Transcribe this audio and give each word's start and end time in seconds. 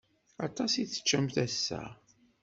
Aṭas 0.47 0.71
i 0.75 0.83
teččamt 0.91 1.35
ass-a. 1.45 1.81